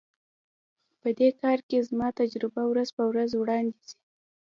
[1.01, 3.97] په دې کار کې زما تجربه ورځ په ورځ وړاندي ځي.